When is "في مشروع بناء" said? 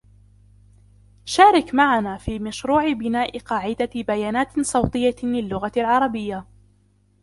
2.17-3.39